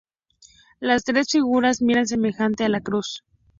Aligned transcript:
Las 0.79 1.03
tres 1.03 1.27
figuras 1.29 1.79
miran 1.83 2.07
fijamente 2.07 2.63
a 2.65 2.69
la 2.69 2.81
cruz. 2.81 3.23